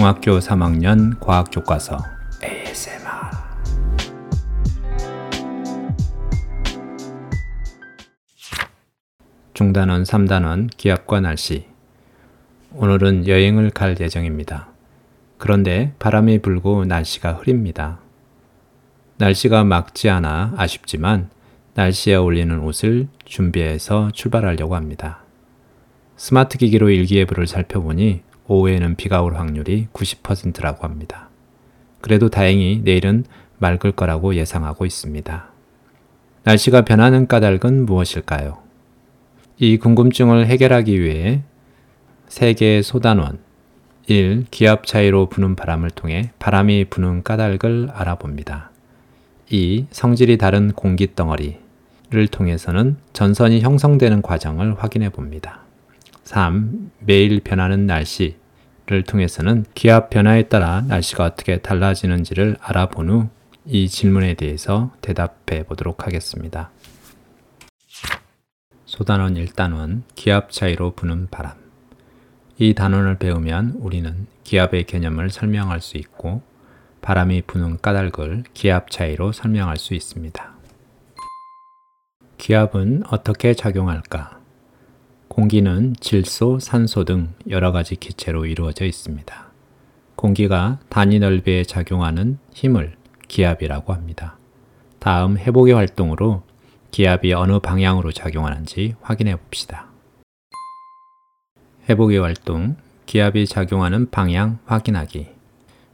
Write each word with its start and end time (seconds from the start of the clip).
중학교 0.00 0.38
3학년 0.38 1.20
과학 1.20 1.50
교과서 1.52 1.98
ASMR 2.42 3.04
중단원 9.52 10.04
3단원 10.04 10.70
기압과 10.74 11.20
날씨 11.20 11.66
오늘은 12.72 13.28
여행을 13.28 13.68
갈 13.68 13.94
예정입니다. 14.00 14.68
그런데 15.36 15.92
바람이 15.98 16.38
불고 16.38 16.86
날씨가 16.86 17.32
흐립니다. 17.32 17.98
날씨가 19.18 19.64
막지 19.64 20.08
않아 20.08 20.54
아쉽지만 20.56 21.28
날씨에 21.74 22.14
어울리는 22.14 22.58
옷을 22.60 23.08
준비해서 23.26 24.10
출발하려고 24.14 24.76
합니다. 24.76 25.18
스마트 26.16 26.56
기기로 26.56 26.88
일기예보를 26.88 27.46
살펴보니 27.46 28.29
오후에는 28.50 28.96
비가 28.96 29.22
올 29.22 29.36
확률이 29.36 29.86
90%라고 29.92 30.84
합니다. 30.84 31.28
그래도 32.00 32.28
다행히 32.28 32.80
내일은 32.84 33.24
맑을 33.58 33.92
거라고 33.92 34.34
예상하고 34.34 34.86
있습니다. 34.86 35.46
날씨가 36.42 36.82
변하는 36.82 37.28
까닭은 37.28 37.86
무엇일까요? 37.86 38.58
이 39.58 39.76
궁금증을 39.76 40.46
해결하기 40.46 41.00
위해 41.00 41.42
세계의 42.26 42.82
소단원 42.82 43.38
1. 44.08 44.46
기압 44.50 44.84
차이로 44.84 45.28
부는 45.28 45.54
바람을 45.54 45.90
통해 45.90 46.32
바람이 46.40 46.86
부는 46.90 47.22
까닭을 47.22 47.90
알아봅니다. 47.92 48.70
2. 49.50 49.86
성질이 49.92 50.38
다른 50.38 50.72
공기 50.72 51.14
덩어리를 51.14 51.60
통해서는 52.32 52.96
전선이 53.12 53.60
형성되는 53.60 54.22
과정을 54.22 54.82
확인해 54.82 55.10
봅니다. 55.10 55.60
3. 56.30 56.90
매일 57.00 57.40
변하는 57.40 57.86
날씨를 57.86 59.02
통해서는 59.06 59.64
기압 59.74 60.10
변화에 60.10 60.44
따라 60.44 60.80
날씨가 60.82 61.24
어떻게 61.24 61.58
달라지는지를 61.58 62.56
알아본 62.60 63.10
후 63.10 63.40
이 63.66 63.88
질문에 63.88 64.34
대해서 64.34 64.92
대답해 65.00 65.64
보도록 65.64 66.06
하겠습니다. 66.06 66.70
소단원 68.86 69.34
1단원 69.34 70.02
기압 70.14 70.50
차이로 70.50 70.94
부는 70.94 71.28
바람 71.30 71.54
이 72.58 72.74
단원을 72.74 73.18
배우면 73.18 73.76
우리는 73.78 74.26
기압의 74.44 74.84
개념을 74.84 75.30
설명할 75.30 75.80
수 75.80 75.96
있고 75.98 76.42
바람이 77.00 77.42
부는 77.42 77.80
까닭을 77.80 78.44
기압 78.52 78.90
차이로 78.90 79.32
설명할 79.32 79.76
수 79.76 79.94
있습니다. 79.94 80.54
기압은 82.38 83.04
어떻게 83.08 83.54
작용할까? 83.54 84.39
공기는 85.30 85.94
질소, 86.00 86.58
산소 86.58 87.04
등 87.04 87.32
여러 87.48 87.70
가지 87.70 87.94
기체로 87.94 88.46
이루어져 88.46 88.84
있습니다. 88.84 89.52
공기가 90.16 90.80
단위 90.88 91.20
넓이에 91.20 91.62
작용하는 91.62 92.38
힘을 92.52 92.96
기압이라고 93.28 93.92
합니다. 93.92 94.36
다음 94.98 95.38
해보기 95.38 95.70
활동으로 95.70 96.42
기압이 96.90 97.32
어느 97.32 97.60
방향으로 97.60 98.10
작용하는지 98.10 98.96
확인해 99.00 99.36
봅시다. 99.36 99.86
해보기 101.88 102.18
활동, 102.18 102.74
기압이 103.06 103.46
작용하는 103.46 104.10
방향 104.10 104.58
확인하기. 104.66 105.28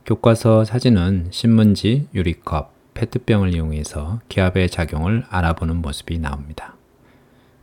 교과서 0.07 0.65
사진은 0.65 1.29
신문지, 1.31 2.09
유리컵, 2.15 2.73
페트병을 2.95 3.55
이용해서 3.55 4.21
기압의 4.31 4.71
작용을 4.71 5.27
알아보는 5.29 5.83
모습이 5.83 6.19
나옵니다. 6.19 6.76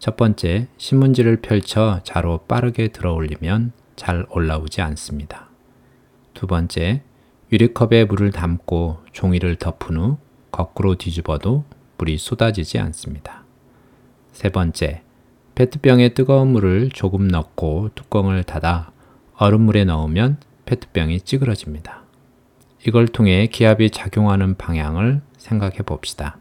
첫 0.03 0.17
번째, 0.17 0.67
신문지를 0.75 1.37
펼쳐 1.37 2.01
자로 2.03 2.39
빠르게 2.39 2.89
들어 2.89 3.13
올리면 3.13 3.71
잘 3.95 4.25
올라오지 4.31 4.81
않습니다. 4.81 5.47
두 6.33 6.45
번째, 6.45 7.03
유리컵에 7.53 8.03
물을 8.03 8.33
담고 8.33 8.97
종이를 9.13 9.55
덮은 9.55 9.95
후 9.95 10.17
거꾸로 10.51 10.95
뒤집어도 10.95 11.63
물이 11.97 12.17
쏟아지지 12.17 12.79
않습니다. 12.79 13.45
세 14.33 14.49
번째, 14.49 15.03
페트병에 15.55 16.09
뜨거운 16.09 16.49
물을 16.49 16.89
조금 16.89 17.29
넣고 17.29 17.91
뚜껑을 17.95 18.43
닫아 18.43 18.91
얼음물에 19.37 19.85
넣으면 19.85 20.35
페트병이 20.65 21.21
찌그러집니다. 21.21 22.03
이걸 22.85 23.07
통해 23.07 23.47
기압이 23.47 23.89
작용하는 23.91 24.55
방향을 24.55 25.21
생각해 25.37 25.77
봅시다. 25.77 26.39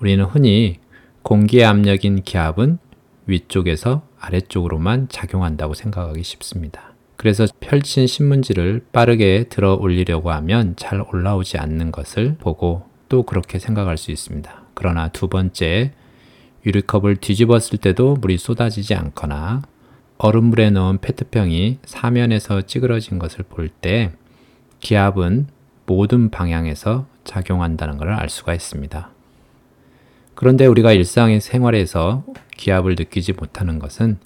우리는 0.00 0.24
흔히 0.24 0.80
공기의 1.24 1.64
압력인 1.64 2.22
기압은 2.22 2.78
위쪽에서 3.26 4.06
아래쪽으로만 4.20 5.08
작용한다고 5.08 5.72
생각하기 5.72 6.22
쉽습니다. 6.22 6.92
그래서 7.16 7.46
펼친 7.60 8.06
신문지를 8.06 8.84
빠르게 8.92 9.44
들어 9.48 9.74
올리려고 9.74 10.30
하면 10.32 10.76
잘 10.76 11.00
올라오지 11.00 11.56
않는 11.56 11.92
것을 11.92 12.36
보고 12.38 12.84
또 13.08 13.22
그렇게 13.22 13.58
생각할 13.58 13.96
수 13.96 14.10
있습니다. 14.10 14.52
그러나 14.74 15.08
두 15.08 15.28
번째, 15.28 15.92
유리컵을 16.66 17.16
뒤집었을 17.16 17.78
때도 17.78 18.16
물이 18.16 18.36
쏟아지지 18.36 18.94
않거나 18.94 19.62
얼음물에 20.18 20.70
넣은 20.70 20.98
페트병이 20.98 21.78
사면에서 21.86 22.62
찌그러진 22.62 23.18
것을 23.18 23.44
볼 23.48 23.70
때 23.80 24.12
기압은 24.80 25.46
모든 25.86 26.30
방향에서 26.30 27.06
작용한다는 27.24 27.96
것을 27.96 28.12
알 28.12 28.28
수가 28.28 28.52
있습니다. 28.52 29.13
그런데 30.34 30.66
우리가 30.66 30.92
일상의 30.92 31.40
생활에서 31.40 32.24
기압을 32.56 32.96
느끼지 32.98 33.34
못하는 33.34 33.78
것은 33.78 34.18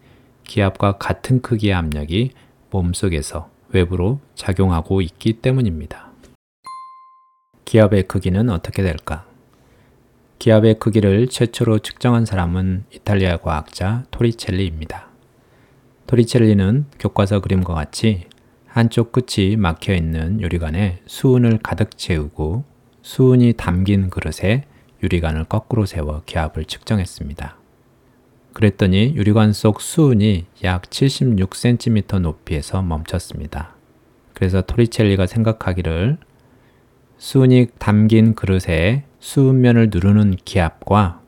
기압과 0.44 0.98
같은 0.98 1.42
크기의 1.42 1.74
압력이 1.74 2.30
몸속에서 2.70 3.50
외부로 3.70 4.20
작용하고 4.34 5.02
있기 5.02 5.34
때문입니다. 5.34 6.12
기압의 7.66 8.04
크기는 8.04 8.48
어떻게 8.48 8.82
될까? 8.82 9.26
기압의 10.38 10.78
크기를 10.78 11.28
최초로 11.28 11.80
측정한 11.80 12.24
사람은 12.24 12.84
이탈리아 12.94 13.36
과학자 13.36 14.04
토리첼리입니다. 14.10 15.08
토리첼리는 16.06 16.86
교과서 16.98 17.40
그림과 17.40 17.74
같이 17.74 18.24
한쪽 18.66 19.12
끝이 19.12 19.56
막혀 19.56 19.92
있는 19.94 20.40
유리관에 20.40 21.00
수은을 21.04 21.58
가득 21.62 21.98
채우고 21.98 22.64
수은이 23.02 23.54
담긴 23.54 24.08
그릇에 24.08 24.64
유리관을 25.02 25.44
거꾸로 25.44 25.86
세워 25.86 26.22
기압을 26.26 26.64
측정했습니다. 26.64 27.56
그랬더니 28.52 29.14
유리관 29.14 29.52
속 29.52 29.80
수은이 29.80 30.46
약 30.64 30.82
76cm 30.82 32.20
높이에서 32.20 32.82
멈췄습니다. 32.82 33.76
그래서 34.34 34.62
토리첼리가 34.62 35.26
생각하기를 35.26 36.18
수은이 37.18 37.68
담긴 37.78 38.34
그릇에 38.34 39.04
수은면을 39.20 39.90
누르는 39.92 40.36
기압과 40.44 41.20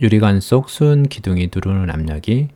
유리관 0.00 0.40
속 0.40 0.70
수은 0.70 1.04
기둥이 1.04 1.50
누르는 1.54 1.90
압력이 1.90 2.48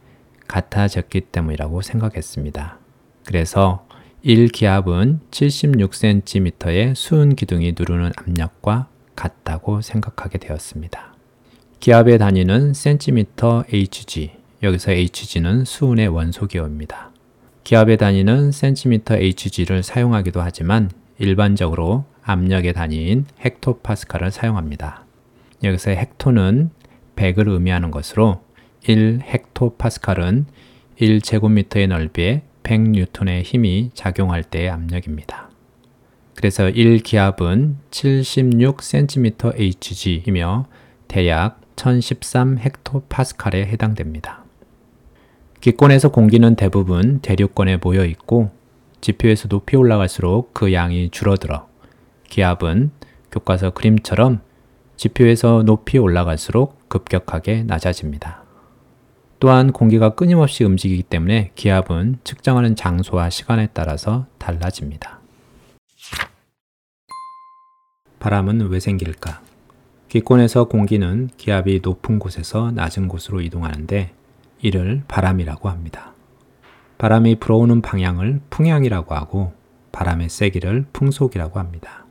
같아졌기 0.47 1.23
때문이라고 1.33 1.83
생각했습니다. 1.83 2.79
그래서 3.25 3.87
1기압은 4.25 5.21
76cm의 5.31 6.95
수은 6.95 7.35
기둥이 7.35 7.75
누르는 7.79 8.13
압력과 8.17 8.89
같다고 9.17 9.81
생각하게 9.81 10.39
되었습니다. 10.39 11.15
기압의 11.81 12.19
단위는 12.19 12.75
cm 12.75 13.25
Hg, 13.73 14.33
여기서 14.63 14.93
Hg는 14.93 15.65
수은의 15.65 16.09
원소기호입니다. 16.09 17.11
기압의 17.65 17.97
단위는 17.97 18.53
cm 18.53 19.01
Hg를 19.11 19.83
사용하기도 19.83 20.41
하지만 20.41 20.91
일반적으로 21.19 22.05
압력의 22.23 22.73
단위인 22.73 23.27
헥토파스칼을 23.45 24.31
사용합니다. 24.31 25.05
여기서 25.63 25.91
헥토는 25.91 26.71
100을 27.17 27.49
의미하는 27.49 27.91
것으로 27.91 28.43
1헥토파스칼은 28.85 30.45
1제곱미터의 31.01 31.87
넓이에 31.89 32.43
100뉴턴의 32.63 33.43
힘이 33.43 33.91
작용할 33.95 34.43
때의 34.43 34.71
압력입니다. 34.71 35.52
그래서 36.43 36.65
1기압은 36.65 37.77
76cm 37.93 39.61
Hg이며 39.61 40.67
대략 41.07 41.61
1013 41.77 42.59
헥토파스칼에 42.59 43.65
해당됩니다. 43.67 44.43
기권에서 45.61 46.09
공기는 46.11 46.57
대부분 46.57 47.21
대륙권에 47.21 47.77
모여 47.77 48.05
있고 48.07 48.51
지표에서 49.01 49.47
높이 49.47 49.77
올라갈수록 49.77 50.53
그 50.53 50.73
양이 50.73 51.11
줄어들어 51.11 51.69
기압은 52.29 52.91
교과서 53.31 53.71
그림처럼 53.71 54.41
지표에서 54.97 55.63
높이 55.63 55.97
올라갈수록 55.99 56.89
급격하게 56.89 57.63
낮아집니다. 57.69 58.43
또한 59.39 59.71
공기가 59.71 60.17
끊임없이 60.17 60.65
움직이기 60.65 61.05
때문에 61.05 61.53
기압은 61.55 62.19
측정하는 62.25 62.75
장소와 62.75 63.31
시간에 63.31 63.69
따라서 63.73 64.27
달라집니다. 64.39 65.22
바람은 68.23 68.69
왜 68.69 68.79
생길까? 68.79 69.41
기권에서 70.09 70.67
공기는 70.67 71.29
기압이 71.39 71.81
높은 71.83 72.21
곳에서 72.21 72.71
낮은 72.71 73.09
곳으로 73.09 73.41
이동하는데 73.41 74.13
이를 74.61 75.03
바람이라고 75.09 75.69
합니다. 75.69 76.13
바람이 76.99 77.41
불어오는 77.41 77.83
방향을 77.83 78.41
풍향이라고 78.49 79.17
하고 79.17 79.53
바람의 79.91 80.29
세기를 80.29 80.87
풍속이라고 80.93 81.59
합니다. 81.59 82.05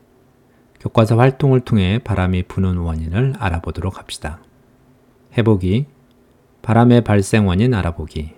교과서 0.81 1.15
활동을 1.15 1.61
통해 1.61 1.97
바람이 2.03 2.43
부는 2.43 2.75
원인을 2.75 3.35
알아보도록 3.39 3.97
합시다. 3.97 4.41
해보기, 5.37 5.85
바람의 6.61 7.05
발생 7.05 7.47
원인 7.47 7.73
알아보기. 7.73 8.31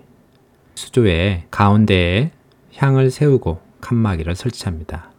수조의 0.76 1.46
가운데에 1.50 2.30
향을 2.76 3.10
세우고 3.10 3.60
칸막이를 3.80 4.36
설치합니다. 4.36 5.10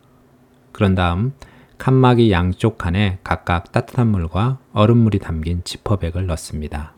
그런 0.71 0.95
다음 0.95 1.33
칸막이 1.77 2.31
양쪽 2.31 2.77
칸에 2.77 3.19
각각 3.23 3.71
따뜻한 3.71 4.07
물과 4.07 4.59
얼음물이 4.73 5.19
담긴 5.19 5.61
지퍼백을 5.63 6.25
넣습니다. 6.27 6.93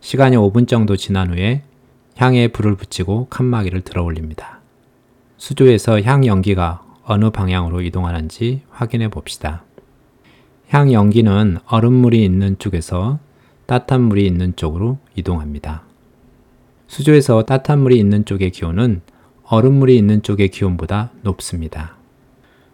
시간이 0.00 0.36
5분 0.36 0.66
정도 0.66 0.96
지난 0.96 1.32
후에 1.32 1.62
향에 2.16 2.48
불을 2.48 2.74
붙이고 2.74 3.28
칸막이를 3.30 3.82
들어 3.82 4.02
올립니다. 4.02 4.60
수조에서 5.36 6.02
향 6.02 6.26
연기가 6.26 6.82
어느 7.04 7.30
방향으로 7.30 7.80
이동하는지 7.82 8.62
확인해 8.70 9.08
봅시다. 9.08 9.64
향 10.68 10.92
연기는 10.92 11.58
얼음물이 11.66 12.24
있는 12.24 12.58
쪽에서 12.58 13.18
따뜻한 13.66 14.02
물이 14.02 14.26
있는 14.26 14.54
쪽으로 14.56 14.98
이동합니다. 15.14 15.82
수조에서 16.86 17.44
따뜻한 17.44 17.80
물이 17.80 17.98
있는 17.98 18.24
쪽의 18.24 18.50
기온은 18.50 19.00
얼음물이 19.44 19.96
있는 19.96 20.22
쪽의 20.22 20.48
기온보다 20.48 21.10
높습니다. 21.22 21.96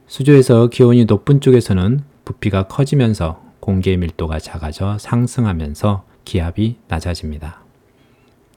수조에서 0.09 0.69
기온이 0.69 1.05
높은 1.05 1.43
쪽에서는 1.43 2.01
부피가 2.25 2.63
커지면서 2.65 3.43
공기의 3.61 3.99
밀도가 3.99 4.39
작아져 4.39 4.97
상승하면서 4.99 6.05
기압이 6.25 6.77
낮아집니다. 6.89 7.61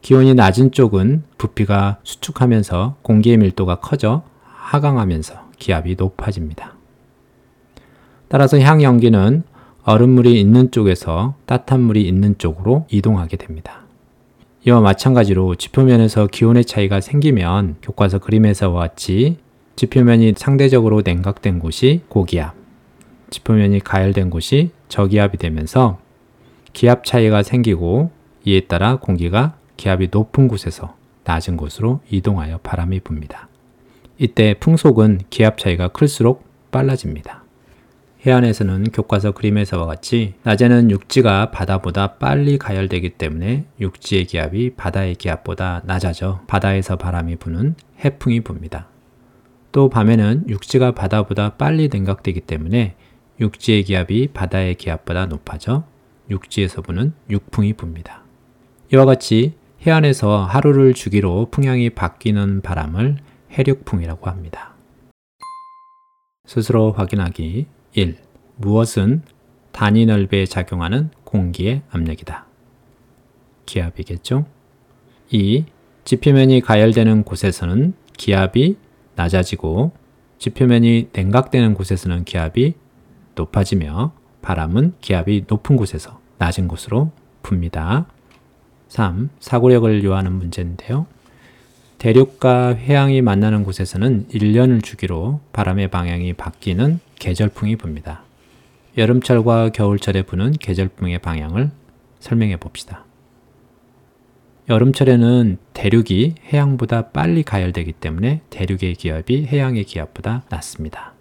기온이 0.01 0.33
낮은 0.33 0.71
쪽은 0.71 1.23
부피가 1.37 1.99
수축하면서 2.03 2.95
공기의 3.01 3.35
밀도가 3.37 3.81
커져 3.81 4.23
하강하면서 4.43 5.51
기압이 5.59 5.95
높아집니다. 5.97 6.75
따라서 8.29 8.57
향연기는 8.57 9.43
얼음물이 9.83 10.39
있는 10.39 10.71
쪽에서 10.71 11.35
따뜻한 11.45 11.81
물이 11.81 12.07
있는 12.07 12.37
쪽으로 12.37 12.85
이동하게 12.89 13.35
됩니다. 13.35 13.81
이와 14.65 14.79
마찬가지로 14.79 15.55
지표면에서 15.55 16.27
기온의 16.27 16.63
차이가 16.63 17.01
생기면 17.01 17.75
교과서 17.81 18.19
그림에서와 18.19 18.79
같이 18.79 19.37
지표면이 19.75 20.33
상대적으로 20.37 21.01
냉각된 21.03 21.59
곳이 21.59 22.01
고기압, 22.09 22.55
지표면이 23.29 23.79
가열된 23.79 24.29
곳이 24.29 24.71
저기압이 24.89 25.37
되면서 25.37 25.99
기압 26.73 27.05
차이가 27.05 27.43
생기고 27.43 28.11
이에 28.45 28.61
따라 28.61 28.97
공기가 28.97 29.55
기압이 29.77 30.09
높은 30.11 30.47
곳에서 30.47 30.95
낮은 31.23 31.57
곳으로 31.57 32.01
이동하여 32.09 32.59
바람이 32.59 32.99
붑니다. 33.01 33.47
이때 34.17 34.53
풍속은 34.59 35.21
기압 35.29 35.57
차이가 35.57 35.87
클수록 35.87 36.45
빨라집니다. 36.71 37.43
해안에서는 38.25 38.91
교과서 38.91 39.31
그림에서와 39.31 39.87
같이 39.87 40.35
낮에는 40.43 40.91
육지가 40.91 41.49
바다보다 41.49 42.15
빨리 42.15 42.59
가열되기 42.59 43.11
때문에 43.11 43.65
육지의 43.79 44.25
기압이 44.25 44.75
바다의 44.75 45.15
기압보다 45.15 45.81
낮아져 45.85 46.41
바다에서 46.45 46.97
바람이 46.97 47.37
부는 47.37 47.75
해풍이 48.03 48.41
붑니다. 48.41 48.85
또 49.71 49.89
밤에는 49.89 50.49
육지가 50.49 50.93
바다보다 50.93 51.55
빨리 51.55 51.89
냉각되기 51.91 52.41
때문에 52.41 52.95
육지의 53.39 53.83
기압이 53.83 54.27
바다의 54.33 54.75
기압보다 54.75 55.25
높아져 55.25 55.85
육지에서 56.29 56.81
부는 56.81 57.13
육풍이 57.29 57.73
붑니다. 57.73 58.21
이와 58.93 59.05
같이 59.05 59.53
해안에서 59.85 60.45
하루를 60.45 60.93
주기로 60.93 61.47
풍향이 61.49 61.91
바뀌는 61.91 62.61
바람을 62.61 63.17
해륙풍이라고 63.51 64.29
합니다. 64.29 64.75
스스로 66.45 66.91
확인하기 66.91 67.65
1. 67.93 68.17
무엇은 68.57 69.23
단위 69.71 70.05
넓이에 70.05 70.45
작용하는 70.45 71.09
공기의 71.23 71.81
압력이다. 71.89 72.45
기압이겠죠? 73.65 74.45
2. 75.29 75.65
지표면이 76.03 76.61
가열되는 76.61 77.23
곳에서는 77.23 77.93
기압이 78.17 78.75
낮아지고 79.21 79.91
지표면이 80.39 81.09
냉각되는 81.13 81.75
곳에서는 81.75 82.23
기압이 82.23 82.73
높아지며 83.35 84.11
바람은 84.41 84.95
기압이 85.01 85.45
높은 85.47 85.75
곳에서 85.75 86.19
낮은 86.39 86.67
곳으로 86.67 87.11
붑니다. 87.43 88.05
3. 88.87 89.29
사고력을 89.39 90.03
요하는 90.03 90.33
문제인데요. 90.33 91.05
대륙과 91.99 92.73
해양이 92.73 93.21
만나는 93.21 93.63
곳에서는 93.63 94.27
1년을 94.29 94.83
주기로 94.83 95.39
바람의 95.53 95.89
방향이 95.89 96.33
바뀌는 96.33 96.99
계절풍이 97.19 97.77
붑니다. 97.77 98.21
여름철과 98.97 99.69
겨울철에 99.69 100.23
부는 100.23 100.53
계절풍의 100.53 101.19
방향을 101.19 101.69
설명해 102.19 102.57
봅시다. 102.57 103.05
여름철에는 104.71 105.57
대륙이 105.73 106.35
해양보다 106.53 107.09
빨리 107.09 107.43
가열되기 107.43 107.91
때문에 107.91 108.39
대륙의 108.49 108.95
기압이 108.95 109.47
해양의 109.47 109.83
기압보다 109.83 110.43
낮습니다. 110.47 111.11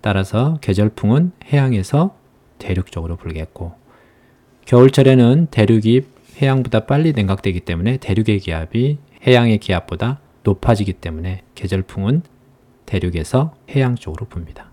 따라서 0.00 0.56
계절풍은 0.62 1.32
해양에서 1.52 2.16
대륙 2.56 2.90
쪽으로 2.90 3.16
불겠고 3.16 3.74
겨울철에는 4.64 5.48
대륙이 5.50 6.06
해양보다 6.40 6.86
빨리 6.86 7.12
냉각되기 7.12 7.60
때문에 7.60 7.98
대륙의 7.98 8.40
기압이 8.40 8.96
해양의 9.26 9.58
기압보다 9.58 10.20
높아지기 10.42 10.94
때문에 10.94 11.42
계절풍은 11.56 12.22
대륙에서 12.86 13.54
해양 13.68 13.96
쪽으로 13.96 14.28
붑니다. 14.28 14.70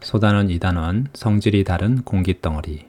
소단원 0.00 0.48
2단원 0.48 1.06
성질이 1.12 1.62
다른 1.62 2.02
공기 2.02 2.40
덩어리 2.40 2.86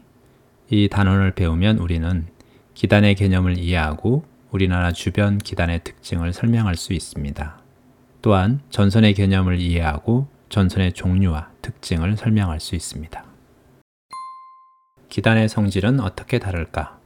이 0.72 0.88
단원을 0.90 1.36
배우면 1.36 1.78
우리는 1.78 2.26
기단의 2.74 3.16
개념을 3.16 3.58
이해하고 3.58 4.24
우리나라 4.52 4.92
주변 4.92 5.38
기단의 5.38 5.84
특징을 5.84 6.34
설명할 6.34 6.76
수 6.76 6.94
있습니다. 6.94 7.58
또한 8.22 8.60
전선의 8.70 9.14
개념을 9.14 9.60
이해하고 9.60 10.28
전선의 10.50 10.94
종류와 10.94 11.50
특징을 11.62 12.18
설명할 12.18 12.60
수 12.60 12.76
있습니다. 12.76 13.24
기단의 15.10 15.50
성질은 15.50 16.00
어떻게 16.00 16.40
다를까? 16.40 17.00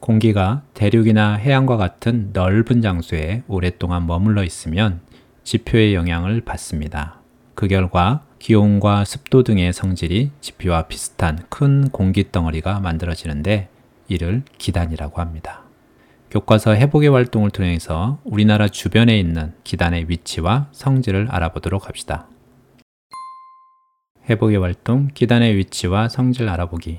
공기가 0.00 0.62
대륙이나 0.74 1.34
해안과 1.34 1.76
같은 1.76 2.30
넓은 2.32 2.82
장소에 2.82 3.42
오랫동안 3.48 4.06
머물러 4.06 4.44
있으면 4.44 5.00
지표의 5.42 5.94
영향을 5.94 6.40
받습니다. 6.42 7.20
그 7.54 7.66
결과 7.66 8.22
기온과 8.38 9.04
습도 9.04 9.42
등의 9.42 9.72
성질이 9.72 10.30
지표와 10.40 10.86
비슷한 10.86 11.40
큰 11.48 11.88
공기 11.88 12.30
덩어리가 12.30 12.78
만들어지는데 12.80 13.68
이를 14.08 14.42
기단이라고 14.58 15.20
합니다. 15.20 15.62
교과서 16.30 16.72
해보기 16.72 17.08
활동을 17.08 17.50
통해서 17.50 18.18
우리나라 18.24 18.68
주변에 18.68 19.18
있는 19.18 19.54
기단의 19.64 20.06
위치와 20.08 20.68
성질을 20.72 21.28
알아보도록 21.30 21.88
합시다. 21.88 22.26
해보기 24.28 24.56
활동 24.56 25.08
기단의 25.14 25.56
위치와 25.56 26.08
성질 26.08 26.48
알아보기 26.48 26.98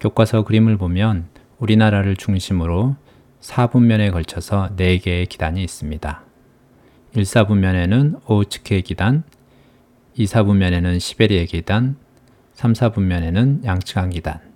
교과서 0.00 0.44
그림을 0.44 0.76
보면 0.76 1.28
우리나라를 1.58 2.16
중심으로 2.16 2.96
4분면에 3.40 4.12
걸쳐서 4.12 4.70
4개의 4.76 5.28
기단이 5.28 5.62
있습니다. 5.62 6.22
1사분면에는 7.14 8.20
오츠케 8.28 8.80
기단, 8.82 9.22
2사분면에는 10.18 10.98
시베리아 10.98 11.44
기단, 11.44 11.96
3사분면에는 12.56 13.64
양측안 13.64 14.10
기단, 14.10 14.51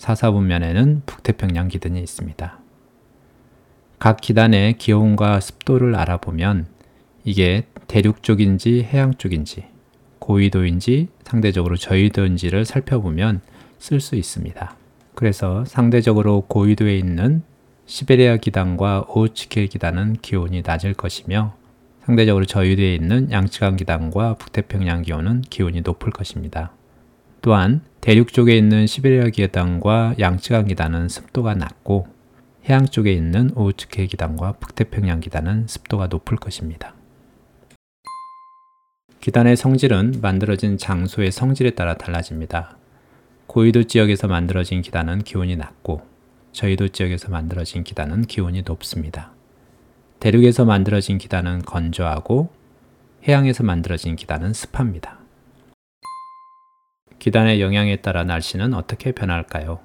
4사분면에는 0.00 1.02
북태평양 1.06 1.68
기단이 1.68 2.00
있습니다. 2.00 2.58
각 3.98 4.20
기단의 4.20 4.78
기온과 4.78 5.40
습도를 5.40 5.94
알아보면 5.94 6.66
이게 7.24 7.66
대륙 7.86 8.22
쪽인지 8.22 8.82
해양 8.82 9.14
쪽인지 9.14 9.64
고위도인지 10.18 11.08
상대적으로 11.24 11.76
저위도인지를 11.76 12.64
살펴보면 12.64 13.42
쓸 13.78 14.00
수 14.00 14.16
있습니다. 14.16 14.76
그래서 15.14 15.64
상대적으로 15.66 16.42
고위도에 16.42 16.96
있는 16.96 17.42
시베리아 17.86 18.36
기단과 18.36 19.06
오츠킬 19.08 19.66
기단은 19.66 20.14
기온이 20.22 20.62
낮을 20.64 20.94
것이며 20.94 21.54
상대적으로 22.04 22.46
저위도에 22.46 22.94
있는 22.94 23.30
양치강 23.30 23.76
기단과 23.76 24.34
북태평양 24.34 25.02
기온은 25.02 25.42
기온이 25.42 25.82
높을 25.82 26.10
것입니다. 26.10 26.72
또한 27.42 27.82
대륙 28.00 28.32
쪽에 28.32 28.56
있는 28.56 28.86
시베리아 28.86 29.30
기단과 29.30 30.14
양치강 30.18 30.66
기단은 30.66 31.08
습도가 31.08 31.54
낮고 31.54 32.06
해양 32.68 32.86
쪽에 32.86 33.12
있는 33.12 33.50
오츠케 33.54 34.06
기단과 34.06 34.52
북태평양 34.52 35.20
기단은 35.20 35.66
습도가 35.66 36.08
높을 36.08 36.36
것입니다. 36.36 36.94
기단의 39.20 39.56
성질은 39.56 40.20
만들어진 40.22 40.78
장소의 40.78 41.30
성질에 41.30 41.70
따라 41.70 41.94
달라집니다. 41.94 42.76
고위도 43.46 43.84
지역에서 43.84 44.28
만들어진 44.28 44.80
기단은 44.82 45.24
기온이 45.24 45.56
낮고 45.56 46.02
저위도 46.52 46.88
지역에서 46.88 47.30
만들어진 47.30 47.84
기단은 47.84 48.22
기온이 48.22 48.62
높습니다. 48.62 49.32
대륙에서 50.20 50.64
만들어진 50.64 51.18
기단은 51.18 51.62
건조하고 51.62 52.50
해양에서 53.26 53.62
만들어진 53.64 54.16
기단은 54.16 54.52
습합니다. 54.52 55.19
기단의 57.20 57.60
영향에 57.60 57.96
따라 57.96 58.24
날씨는 58.24 58.72
어떻게 58.72 59.12
변할까요? 59.12 59.78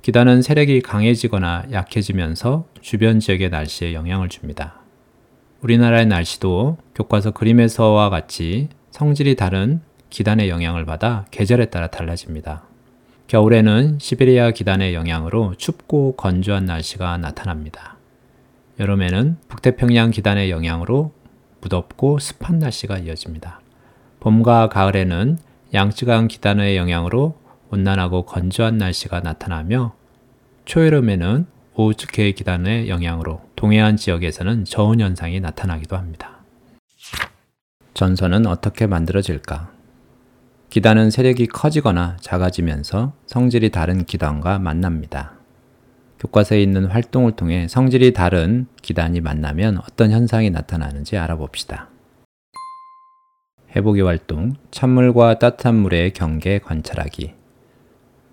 기단은 0.00 0.40
세력이 0.40 0.80
강해지거나 0.80 1.66
약해지면서 1.70 2.64
주변 2.80 3.20
지역의 3.20 3.50
날씨에 3.50 3.92
영향을 3.92 4.30
줍니다. 4.30 4.80
우리나라의 5.60 6.06
날씨도 6.06 6.78
교과서 6.94 7.32
그림에서와 7.32 8.08
같이 8.08 8.70
성질이 8.92 9.36
다른 9.36 9.82
기단의 10.08 10.48
영향을 10.48 10.86
받아 10.86 11.26
계절에 11.30 11.66
따라 11.66 11.88
달라집니다. 11.88 12.64
겨울에는 13.26 13.98
시베리아 14.00 14.52
기단의 14.52 14.94
영향으로 14.94 15.54
춥고 15.56 16.16
건조한 16.16 16.64
날씨가 16.64 17.18
나타납니다. 17.18 17.98
여름에는 18.80 19.36
북태평양 19.48 20.12
기단의 20.12 20.50
영향으로 20.50 21.12
무덥고 21.60 22.18
습한 22.18 22.58
날씨가 22.58 22.98
이어집니다. 22.98 23.60
봄과 24.20 24.70
가을에는 24.70 25.38
양쯔강 25.74 26.28
기단의 26.28 26.76
영향으로 26.76 27.36
온난하고 27.70 28.26
건조한 28.26 28.78
날씨가 28.78 29.20
나타나며 29.20 29.92
초여름에는 30.66 31.46
오우츠케 31.74 32.30
기단의 32.30 32.88
영향으로 32.88 33.40
동해안 33.56 33.96
지역에서는 33.96 34.66
저온 34.66 35.00
현상이 35.00 35.40
나타나기도 35.40 35.96
합니다. 35.96 36.44
전선은 37.94 38.46
어떻게 38.46 38.86
만들어질까? 38.86 39.72
기단은 40.70 41.10
세력이 41.10 41.48
커지거나 41.48 42.18
작아지면서 42.20 43.12
성질이 43.26 43.70
다른 43.70 44.04
기단과 44.04 44.60
만납니다. 44.60 45.32
교과서에 46.20 46.62
있는 46.62 46.84
활동을 46.84 47.32
통해 47.32 47.66
성질이 47.66 48.12
다른 48.12 48.66
기단이 48.80 49.20
만나면 49.20 49.78
어떤 49.78 50.12
현상이 50.12 50.50
나타나는지 50.50 51.18
알아봅시다. 51.18 51.88
해보기 53.76 54.02
활동, 54.02 54.54
찬물과 54.70 55.40
따뜻한 55.40 55.74
물의 55.74 56.12
경계 56.12 56.60
관찰하기. 56.60 57.34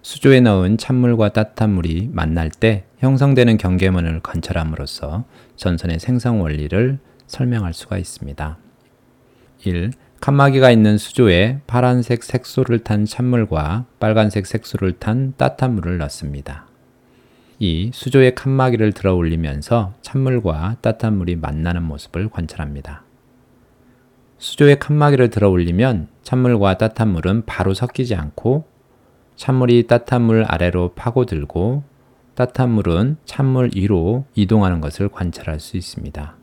수조에 0.04 0.40
넣은 0.42 0.78
찬물과 0.78 1.30
따뜻한 1.30 1.72
물이 1.72 2.10
만날 2.12 2.50
때 2.50 2.86
형성되는 3.00 3.58
경계면을 3.58 4.20
관찰함으로써 4.22 5.26
전선의 5.56 6.00
생성 6.00 6.42
원리를 6.42 7.00
설명할 7.26 7.74
수가 7.74 7.98
있습니다. 7.98 8.58
1. 9.64 9.92
칸막이가 10.20 10.70
있는 10.70 11.00
수조에 11.00 11.62
파란색 11.66 12.24
색소를 12.24 12.80
탄 12.80 13.06
찬물과 13.06 13.86
빨간색 14.00 14.46
색소를 14.46 15.00
탄 15.00 15.34
따뜻한 15.38 15.74
물을 15.74 15.98
넣습니다. 16.00 16.68
2. 17.58 17.92
수조에 17.94 18.36
칸막이를 18.36 18.92
들어 18.94 19.16
올리면서 19.16 19.94
찬물과 20.02 20.78
따뜻한 20.82 21.18
물이 21.18 21.38
만나는 21.38 21.82
모습을 21.84 22.30
관찰합니다. 22.30 23.04
수조에 24.42 24.74
칸막이를 24.74 25.30
들어 25.30 25.52
올리면 25.52 26.08
찬물과 26.24 26.80
따뜻한 26.80 27.10
물은 27.10 27.46
바로 27.46 27.76
섞이지 27.76 28.16
않고 28.16 28.66
찬물이 29.36 29.86
따뜻한 29.86 30.24
물 30.24 30.46
아래로 30.48 30.94
파고들고 30.96 31.84
따뜻한 32.34 32.72
물은 32.72 33.18
찬물 33.24 33.70
위로 33.76 34.26
이동하는 34.34 34.82
것을 34.82 35.10
관찰할 35.10 35.60
수 35.60 35.78
있습니다. 35.78 36.36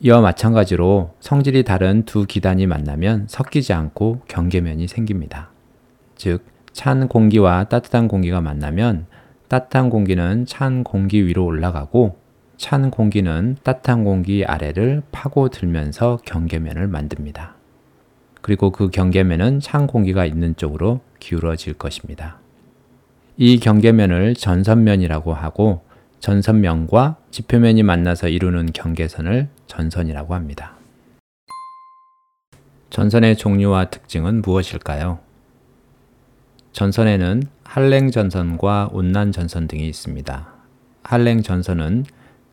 이와 0.00 0.20
마찬가지로 0.20 1.14
성질이 1.20 1.64
다른 1.64 2.04
두 2.04 2.26
기단이 2.26 2.66
만나면 2.66 3.24
섞이지 3.26 3.72
않고 3.72 4.20
경계면이 4.28 4.86
생깁니다. 4.86 5.48
즉, 6.14 6.44
찬 6.74 7.08
공기와 7.08 7.64
따뜻한 7.64 8.06
공기가 8.06 8.42
만나면 8.42 9.06
따뜻한 9.48 9.88
공기는 9.88 10.44
찬 10.44 10.84
공기 10.84 11.26
위로 11.26 11.46
올라가고 11.46 12.21
찬 12.62 12.92
공기는 12.92 13.56
따뜻한 13.64 14.04
공기 14.04 14.44
아래를 14.44 15.02
파고들면서 15.10 16.20
경계면을 16.24 16.86
만듭니다. 16.86 17.56
그리고 18.40 18.70
그 18.70 18.88
경계면은 18.88 19.58
찬 19.58 19.88
공기가 19.88 20.24
있는 20.24 20.54
쪽으로 20.54 21.00
기울어질 21.18 21.74
것입니다. 21.74 22.38
이 23.36 23.58
경계면을 23.58 24.36
전선면이라고 24.36 25.34
하고 25.34 25.82
전선면과 26.20 27.16
지표면이 27.32 27.82
만나서 27.82 28.28
이루는 28.28 28.66
경계선을 28.72 29.48
전선이라고 29.66 30.32
합니다. 30.34 30.76
전선의 32.90 33.38
종류와 33.38 33.86
특징은 33.86 34.40
무엇일까요? 34.40 35.18
전선에는 36.70 37.42
한랭 37.64 38.12
전선과 38.12 38.90
온난 38.92 39.32
전선 39.32 39.66
등이 39.66 39.88
있습니다. 39.88 40.46
한랭 41.02 41.42
전선은 41.42 42.04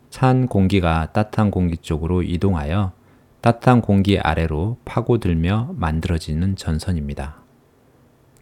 찬 0.10 0.48
공기가 0.48 1.12
따뜻한 1.12 1.52
공기 1.52 1.78
쪽으로 1.78 2.24
이동하여 2.24 2.94
따뜻한 3.42 3.82
공기 3.82 4.20
아래로 4.20 4.78
파고들며 4.86 5.76
만들어지는 5.76 6.56
전선입니다. 6.56 7.38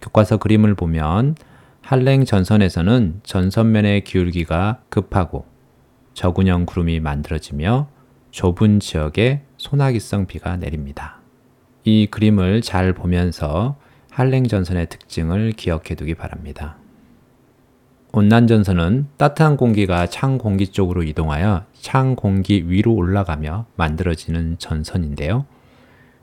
교과서 0.02 0.38
그림을 0.38 0.76
보면 0.76 1.36
한랭 1.82 2.26
전선에서는 2.26 3.22
전선면의 3.24 4.04
기울기가 4.04 4.82
급하고 4.90 5.46
저군형 6.14 6.66
구름이 6.66 7.00
만들어지며 7.00 7.88
좁은 8.32 8.80
지역에 8.80 9.44
소나기성 9.58 10.26
비가 10.26 10.58
내립니다. 10.58 11.22
이 11.84 12.08
그림을 12.08 12.62
잘 12.62 12.94
보면서 12.94 13.78
한랭 14.10 14.48
전선의 14.48 14.88
특징을 14.90 15.52
기억해 15.52 15.96
두기 15.96 16.16
바랍니다. 16.16 16.78
온난 18.18 18.48
전선은 18.48 19.06
따뜻한 19.18 19.58
공기가 19.58 20.08
찬 20.08 20.40
공기 20.40 20.70
쪽으로 20.70 21.04
이동하여 21.04 21.66
찬 21.80 22.16
공기 22.16 22.68
위로 22.68 22.96
올라가며 22.96 23.68
만들어지는 23.76 24.58
전선인데요. 24.58 25.46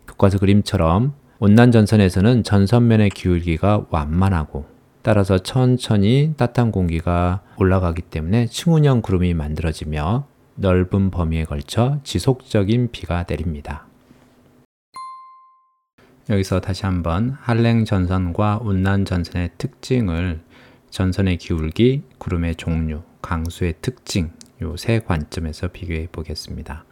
교과서 0.08 0.40
그림처럼 0.40 1.14
온난 1.38 1.70
전선에서는 1.70 2.42
전선면의 2.42 3.10
기울기가 3.10 3.86
완만하고 3.90 4.66
따라서 5.02 5.38
천천히 5.38 6.34
따뜻한 6.36 6.72
공기가 6.72 7.42
올라가기 7.58 8.02
때문에 8.02 8.46
층운형 8.46 9.00
구름이 9.00 9.32
만들어지며 9.34 10.26
넓은 10.56 11.12
범위에 11.12 11.44
걸쳐 11.44 12.00
지속적인 12.02 12.90
비가 12.90 13.24
내립니다. 13.28 13.86
여기서 16.28 16.60
다시 16.60 16.86
한번 16.86 17.36
한랭 17.40 17.84
전선과 17.84 18.62
온난 18.62 19.04
전선의 19.04 19.50
특징을 19.58 20.40
전선의 20.94 21.38
기울기, 21.38 22.04
구름의 22.18 22.54
종류, 22.54 23.02
강수의 23.20 23.74
특징 23.82 24.30
요 24.62 24.76
세 24.76 25.00
관점에서 25.00 25.66
비교해 25.72 26.06
보겠습니다. 26.12 26.84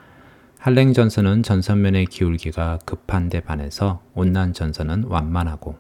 한랭 0.59 0.93
전선은 0.93 1.45
전선면의 1.45 2.07
기울기가 2.07 2.81
급한 2.85 3.29
데 3.29 3.39
반해서 3.39 4.03
온난 4.15 4.53
전선은 4.55 5.05
완만하고 5.05 5.77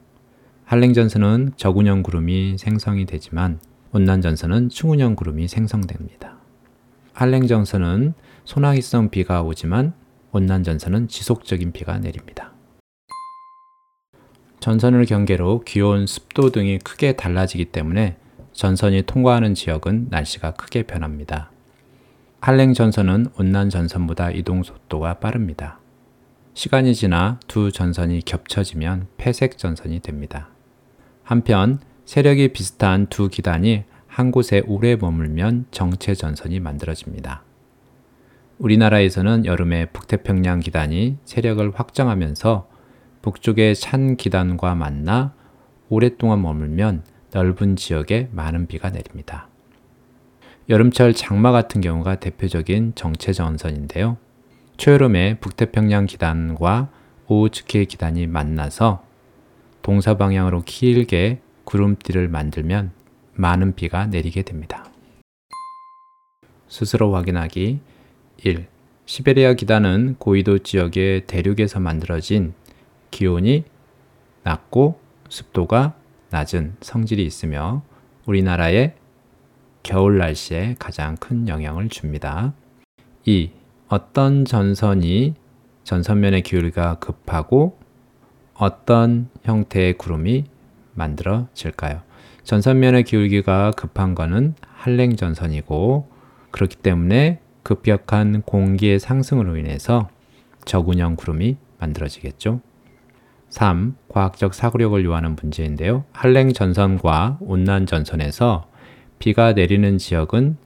한랭 0.64 0.92
전선은 0.92 1.54
저군형 1.56 2.04
구름이 2.04 2.58
생성이 2.58 3.06
되지만 3.06 3.58
온난 3.90 4.20
전선은 4.20 4.68
충운형 4.68 5.16
구름이 5.16 5.48
생성됩니다. 5.48 6.36
한랭 7.14 7.48
전선은 7.48 8.14
소나기성 8.44 9.10
비가 9.10 9.42
오지만 9.42 9.94
온난 10.30 10.62
전선은 10.62 11.08
지속적인 11.08 11.72
비가 11.72 11.98
내립니다. 11.98 12.51
전선을 14.62 15.06
경계로 15.06 15.64
기온, 15.66 16.06
습도 16.06 16.50
등이 16.50 16.78
크게 16.78 17.14
달라지기 17.14 17.66
때문에 17.66 18.14
전선이 18.52 19.02
통과하는 19.02 19.54
지역은 19.56 20.06
날씨가 20.10 20.52
크게 20.52 20.84
변합니다. 20.84 21.50
한랭 22.40 22.72
전선은 22.72 23.30
온난 23.36 23.70
전선보다 23.70 24.30
이동 24.30 24.62
속도가 24.62 25.14
빠릅니다. 25.14 25.80
시간이 26.54 26.94
지나 26.94 27.40
두 27.48 27.72
전선이 27.72 28.20
겹쳐지면 28.24 29.08
폐색 29.16 29.58
전선이 29.58 29.98
됩니다. 29.98 30.50
한편 31.24 31.80
세력이 32.04 32.52
비슷한 32.52 33.08
두 33.08 33.28
기단이 33.28 33.82
한 34.06 34.30
곳에 34.30 34.62
오래 34.68 34.94
머물면 34.94 35.66
정체 35.72 36.14
전선이 36.14 36.60
만들어집니다. 36.60 37.42
우리나라에서는 38.58 39.44
여름에 39.44 39.86
북태평양 39.86 40.60
기단이 40.60 41.16
세력을 41.24 41.72
확장하면서 41.74 42.70
북쪽의 43.22 43.76
찬 43.76 44.16
기단과 44.16 44.74
만나 44.74 45.32
오랫동안 45.88 46.42
머물면 46.42 47.04
넓은 47.32 47.76
지역에 47.76 48.28
많은 48.32 48.66
비가 48.66 48.90
내립니다. 48.90 49.48
여름철 50.68 51.14
장마 51.14 51.52
같은 51.52 51.80
경우가 51.80 52.16
대표적인 52.16 52.92
정체 52.94 53.32
전선인데요. 53.32 54.16
초여름에 54.76 55.38
북태평양 55.38 56.06
기단과 56.06 56.88
오우츠키 57.28 57.86
기단이 57.86 58.26
만나서 58.26 59.04
동사 59.82 60.16
방향으로 60.16 60.62
길게 60.64 61.40
구름띠를 61.64 62.28
만들면 62.28 62.92
많은 63.34 63.74
비가 63.74 64.06
내리게 64.06 64.42
됩니다. 64.42 64.84
스스로 66.68 67.14
확인하기 67.14 67.80
1. 68.44 68.66
시베리아 69.04 69.54
기단은 69.54 70.16
고위도 70.18 70.60
지역의 70.60 71.26
대륙에서 71.26 71.80
만들어진 71.80 72.54
기온이 73.12 73.62
낮고 74.42 74.98
습도가 75.28 75.94
낮은 76.30 76.74
성질이 76.80 77.24
있으며 77.24 77.82
우리나라의 78.26 78.94
겨울 79.84 80.18
날씨에 80.18 80.74
가장 80.80 81.16
큰 81.16 81.46
영향을 81.46 81.88
줍니다. 81.88 82.54
2. 83.24 83.50
어떤 83.88 84.44
전선이 84.44 85.34
전선면의 85.84 86.42
기울기가 86.42 86.96
급하고 86.96 87.78
어떤 88.54 89.28
형태의 89.44 89.98
구름이 89.98 90.44
만들어질까요? 90.94 92.02
전선면의 92.44 93.04
기울기가 93.04 93.72
급한 93.72 94.14
것은 94.14 94.54
한랭 94.66 95.16
전선이고 95.16 96.08
그렇기 96.50 96.76
때문에 96.76 97.40
급격한 97.62 98.42
공기의 98.42 98.98
상승으로 98.98 99.56
인해서 99.56 100.08
저군형 100.64 101.16
구름이 101.16 101.56
만들어지겠죠. 101.78 102.60
3. 103.52 103.96
과학적 104.08 104.54
사고력을 104.54 105.04
요하는 105.04 105.36
문제인데요. 105.36 106.04
한랭 106.12 106.54
전선과 106.54 107.36
온난 107.40 107.84
전선에서 107.84 108.66
비가 109.18 109.52
내리는 109.52 109.98
지역은 109.98 110.56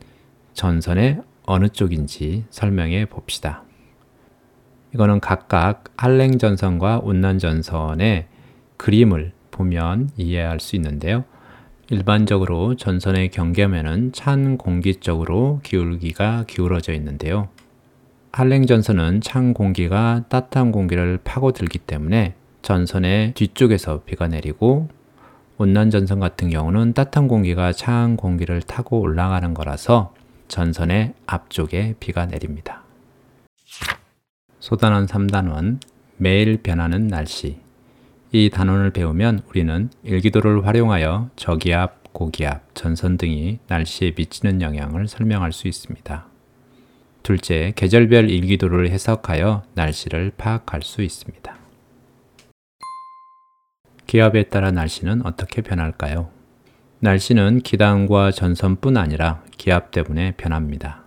전선의 0.55 1.21
어느 1.47 1.69
쪽인지 1.69 2.45
설명해 2.49 3.07
봅시다. 3.07 3.65
이거는 4.95 5.19
각각 5.19 5.83
한랭 5.97 6.39
전선과 6.39 7.01
온난 7.03 7.41
전선의 7.41 8.29
그림을 8.77 9.33
보면 9.51 10.11
이해할 10.17 10.61
수 10.61 10.77
있는데요. 10.77 11.25
일반적으로 11.91 12.77
전선의 12.77 13.31
경계면은 13.33 14.13
찬 14.13 14.57
공기 14.57 14.95
쪽으로 14.95 15.59
기울기가 15.65 16.45
기울어져 16.47 16.93
있는데요. 16.93 17.49
한랭 18.31 18.67
전선은 18.67 19.23
찬 19.23 19.55
공기가 19.55 20.23
따뜻한 20.29 20.71
공기를 20.71 21.19
파고들기 21.25 21.81
때문에 21.81 22.37
전선의 22.67 23.35
뒤쪽에서 23.35 24.03
비가 24.03 24.27
내리고 24.27 24.89
온난 25.57 25.89
전선 25.89 26.19
같은 26.19 26.51
경우는 26.51 26.95
따뜻한 26.95 27.29
공기가 27.29 27.73
차한 27.73 28.17
공기를 28.17 28.61
타고 28.61 28.99
올라가는 28.99 29.55
거라서 29.55 30.13
전선의 30.49 31.15
앞쪽에 31.27 31.95
비가 32.01 32.27
내립니다. 32.27 32.83
소단원 34.59 35.07
3단원 35.07 35.79
매일 36.17 36.61
변하는 36.61 37.07
날씨 37.07 37.61
이 38.33 38.51
단원을 38.51 38.91
배우면 38.91 39.43
우리는 39.49 39.89
일기도를 40.03 40.67
활용하여 40.67 41.31
저기압, 41.37 42.13
고기압, 42.13 42.75
전선 42.75 43.17
등이 43.17 43.61
날씨에 43.69 44.15
미치는 44.17 44.61
영향을 44.61 45.07
설명할 45.07 45.53
수 45.53 45.69
있습니다. 45.69 46.27
둘째, 47.23 47.73
계절별 47.77 48.29
일기도를 48.29 48.91
해석하여 48.91 49.63
날씨를 49.75 50.33
파악할 50.37 50.83
수 50.83 51.03
있습니다. 51.03 51.66
기압에 54.07 54.45
따라 54.45 54.71
날씨는 54.71 55.27
어떻게 55.27 55.63
변할까요? 55.63 56.29
날씨는 57.01 57.61
기단과 57.63 58.31
전선뿐 58.31 58.97
아니라 58.97 59.43
기압 59.59 59.91
때문에 59.91 60.35
변합니다. 60.37 61.03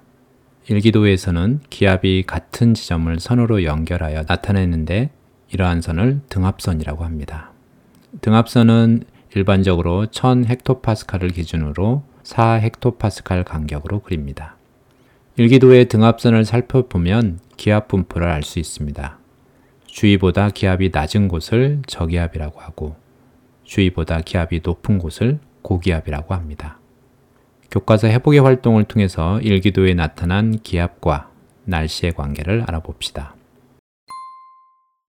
일기도에서는 0.67 1.61
기압이 1.69 2.23
같은 2.27 2.73
지점을 2.73 3.19
선으로 3.19 3.63
연결하여 3.63 4.23
나타내는데 4.27 5.09
이러한 5.51 5.81
선을 5.81 6.21
등압선이라고 6.29 7.03
합니다. 7.03 7.51
등압선은 8.21 9.03
일반적으로 9.33 10.07
1000헥토파스칼을 10.07 11.33
기준으로 11.33 12.03
4헥토파스칼 12.23 13.45
간격으로 13.45 14.01
그립니다. 14.01 14.57
일기도의 15.37 15.87
등압선을 15.87 16.45
살펴보면 16.45 17.39
기압 17.55 17.87
분포를 17.87 18.27
알 18.27 18.43
수 18.43 18.59
있습니다. 18.59 19.18
주위보다 19.91 20.49
기압이 20.49 20.91
낮은 20.93 21.27
곳을 21.27 21.81
저기압이라고 21.87 22.59
하고 22.61 22.95
주위보다 23.63 24.21
기압이 24.21 24.61
높은 24.63 24.97
곳을 24.97 25.39
고기압이라고 25.61 26.33
합니다. 26.33 26.79
교과서 27.71 28.07
해보기 28.07 28.39
활동을 28.39 28.85
통해서 28.85 29.39
일기도에 29.41 29.93
나타난 29.93 30.59
기압과 30.59 31.29
날씨의 31.65 32.13
관계를 32.13 32.63
알아봅시다. 32.67 33.35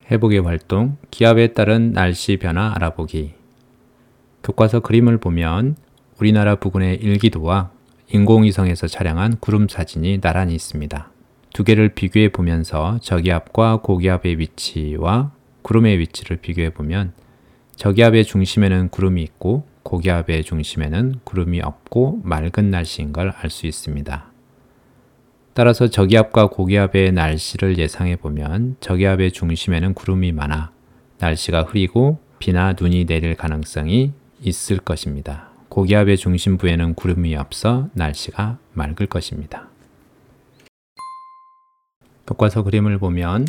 해보기 0.10 0.40
활동, 0.40 0.98
기압에 1.12 1.54
따른 1.54 1.92
날씨 1.92 2.38
변화 2.38 2.74
알아보기. 2.76 3.34
교과서 4.44 4.80
그림을 4.80 5.18
보면 5.18 5.76
우리나라 6.20 6.56
부근의 6.56 6.96
일기도와 6.96 7.72
인공위성에서 8.10 8.88
촬영한 8.88 9.38
구름 9.40 9.68
사진이 9.68 10.22
나란히 10.22 10.56
있습니다. 10.56 11.12
두 11.58 11.64
개를 11.64 11.90
비교해 11.90 12.30
보면서 12.30 13.00
저기압과 13.02 13.78
고기압의 13.78 14.38
위치와 14.38 15.32
구름의 15.64 15.98
위치를 15.98 16.38
비교해 16.38 16.70
보면 16.70 17.14
저기압의 17.78 18.26
중심에는 18.26 18.90
구름이 18.90 19.24
있고 19.24 19.66
고기압의 19.82 20.44
중심에는 20.44 21.22
구름이 21.24 21.62
없고 21.62 22.22
맑은 22.24 22.70
날씨인 22.70 23.12
걸 23.12 23.34
알 23.36 23.50
수 23.50 23.66
있습니다. 23.66 24.26
따라서 25.56 25.88
저기압과 25.88 26.50
고기압의 26.50 27.14
날씨를 27.14 27.80
예상해 27.80 28.18
보면 28.18 28.76
저기압의 28.80 29.32
중심에는 29.32 29.96
구름이 29.96 30.34
많아 30.34 30.70
날씨가 31.18 31.64
흐리고 31.64 32.20
비나 32.38 32.76
눈이 32.80 33.06
내릴 33.06 33.34
가능성이 33.34 34.14
있을 34.42 34.78
것입니다. 34.78 35.50
고기압의 35.70 36.18
중심부에는 36.18 36.94
구름이 36.94 37.36
없어 37.36 37.90
날씨가 37.94 38.60
맑을 38.74 39.08
것입니다. 39.08 39.70
교과서 42.28 42.64
그림을 42.64 42.98
보면 42.98 43.48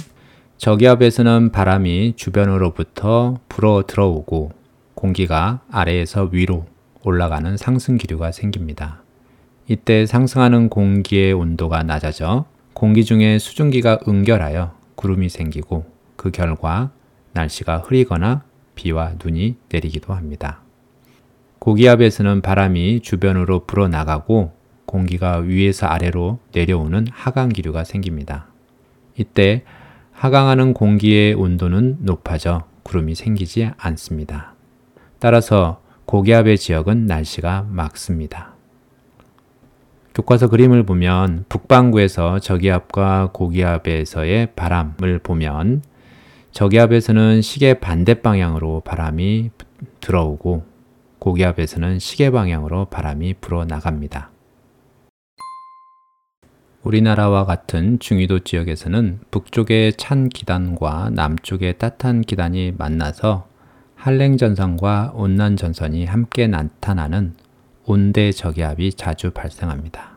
저기압에서는 0.56 1.50
바람이 1.50 2.14
주변으로부터 2.16 3.38
불어 3.48 3.84
들어오고 3.86 4.52
공기가 4.94 5.60
아래에서 5.70 6.30
위로 6.32 6.66
올라가는 7.02 7.56
상승 7.56 7.96
기류가 7.96 8.32
생깁니다. 8.32 9.02
이때 9.68 10.06
상승하는 10.06 10.68
공기의 10.68 11.32
온도가 11.32 11.82
낮아져 11.82 12.46
공기 12.72 13.04
중에 13.04 13.38
수증기가 13.38 13.98
응결하여 14.06 14.74
구름이 14.94 15.28
생기고 15.28 15.84
그 16.16 16.30
결과 16.30 16.90
날씨가 17.32 17.78
흐리거나 17.78 18.44
비와 18.74 19.14
눈이 19.22 19.56
내리기도 19.70 20.14
합니다. 20.14 20.60
고기압에서는 21.58 22.40
바람이 22.40 23.00
주변으로 23.00 23.66
불어나가고 23.66 24.52
공기가 24.86 25.38
위에서 25.38 25.86
아래로 25.86 26.38
내려오는 26.52 27.06
하강 27.10 27.50
기류가 27.50 27.84
생깁니다. 27.84 28.47
이때 29.18 29.64
하강하는 30.12 30.72
공기의 30.72 31.35
온도는 31.35 31.98
높아져 32.00 32.64
구름이 32.85 33.14
생기지 33.14 33.70
않습니다. 33.76 34.54
따라서 35.18 35.81
고기압의 36.07 36.57
지역은 36.57 37.07
날씨가 37.07 37.66
맑습니다. 37.68 38.54
교과서 40.14 40.48
그림을 40.48 40.85
보면 40.85 41.44
북반구에서 41.48 42.40
저기압과 42.40 43.31
고기압에서의 43.33 44.54
바람을 44.57 45.20
보면 45.22 45.83
저기압에서는 46.50 47.42
시계 47.42 47.74
반대 47.74 48.14
방향으로 48.14 48.81
바람이 48.81 49.50
들어오고 50.00 50.64
고기압에서는 51.18 51.98
시계 51.98 52.31
방향으로 52.31 52.87
바람이 52.87 53.35
불어 53.40 53.64
나갑니다. 53.64 54.31
우리나라와 56.88 57.44
같은 57.44 57.98
중위도 57.98 58.38
지역에서는 58.38 59.20
북쪽의 59.31 59.92
찬 59.98 60.31
기단과 60.31 61.11
남쪽의 61.12 61.77
따뜻한 61.77 62.22
기단이 62.22 62.72
만나서 62.79 63.46
한랭전선과 63.94 65.12
온난전선이 65.14 66.07
함께 66.07 66.46
나타나는 66.46 67.35
온대 67.85 68.33
저기압이 68.33 68.94
자주 68.94 69.33
발생합니다. 69.33 70.12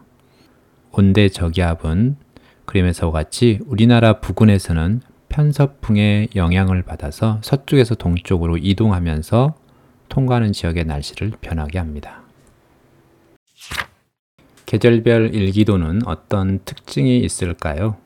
온대 0.94 1.28
저기압은 1.28 2.16
그림에서 2.64 3.12
같이 3.12 3.60
우리나라 3.66 4.22
부근에서는 4.22 5.02
편서풍의 5.28 6.30
영향을 6.38 6.84
받아서 6.84 7.40
서쪽에서 7.44 7.96
동쪽으로 7.96 8.56
이동하면서 8.56 9.56
통과하는 10.08 10.54
지역의 10.54 10.86
날씨를 10.86 11.34
변하게 11.42 11.80
합니다. 11.80 12.21
계절별 14.72 15.36
일기도는 15.36 16.00
어떤 16.06 16.60
특징이 16.64 17.20
있을까요? 17.20 17.98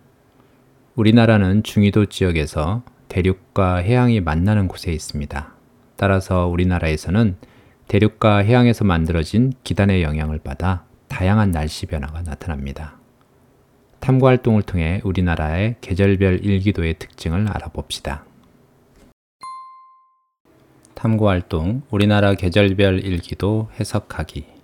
우리나라는 0.95 1.62
중위도 1.62 2.08
지역에서 2.08 2.82
대륙과 3.08 3.75
해양이 3.75 4.19
만나는 4.19 4.67
곳에 4.67 4.91
있습니다. 4.91 5.54
따라서 5.95 6.47
우리나라에서는 6.47 7.36
대륙과 7.88 8.38
해양에서 8.38 8.84
만들어진 8.84 9.54
기단의 9.63 10.01
영향을 10.01 10.39
받아 10.39 10.86
다양한 11.08 11.51
날씨 11.51 11.86
변화가 11.86 12.23
나타납니다. 12.23 12.95
탐구 13.99 14.25
활동을 14.25 14.63
통해 14.63 15.01
우리나라의 15.04 15.75
계절별 15.82 16.43
일기도의 16.43 16.95
특징을 16.97 17.47
알아봅시다. 17.47 18.25
탐구 20.95 21.30
활동 21.30 21.84
우리나라 21.91 22.34
계절별 22.34 23.01
일기도 23.01 23.69
해석하기 23.80 24.54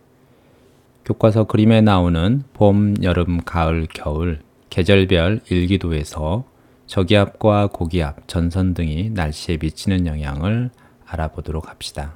교과서 1.05 1.45
그림에 1.45 1.81
나오는 1.81 2.43
봄, 2.53 2.93
여름, 3.01 3.39
가을, 3.43 3.87
겨울 3.93 4.39
계절별 4.69 5.41
일기도에서 5.49 6.45
저기압과 6.85 7.67
고기압, 7.67 8.27
전선 8.27 8.73
등이 8.73 9.09
날씨에 9.11 9.57
미치는 9.61 10.05
영향을 10.05 10.69
알아보도록 11.05 11.69
합시다. 11.69 12.15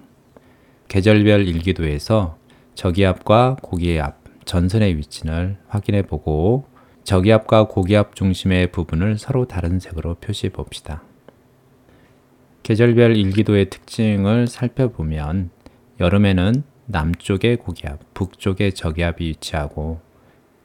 계절별 0.88 1.48
일기도에서 1.48 2.38
저기압과 2.76 3.58
고기압, 3.62 4.20
전선의 4.46 4.98
위치를 4.98 5.58
확인해 5.68 6.04
보고 6.04 6.68
저기압과 7.04 7.68
고기압 7.68 8.16
중심의 8.16 8.72
부분을 8.72 9.18
서로 9.18 9.48
다른 9.48 9.80
색으로 9.80 10.16
표시해 10.16 10.52
봅시다. 10.52 11.04
계절별 12.64 13.16
일기도의 13.16 13.70
특징을 13.70 14.48
살펴보면 14.48 15.50
여름에는 16.00 16.64
남쪽에 16.88 17.56
고기압, 17.56 18.14
북쪽에 18.14 18.72
저기압이 18.72 19.26
위치하고 19.26 20.00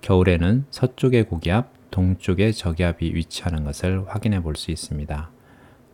겨울에는 0.02 0.66
서쪽에 0.70 1.24
고기압, 1.24 1.90
동쪽에 1.90 2.52
저기압이 2.52 3.14
위치하는 3.14 3.64
것을 3.64 4.04
확인해 4.06 4.42
볼 4.42 4.54
수 4.56 4.70
있습니다. 4.70 5.30